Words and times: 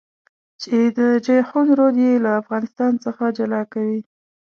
چې 0.61 0.75
د 0.97 0.99
جېحون 1.25 1.67
رود 1.77 1.95
يې 2.05 2.13
له 2.23 2.31
افغانستان 2.41 2.93
څخه 3.05 3.23
جلا 3.37 3.61
کوي. 3.73 3.99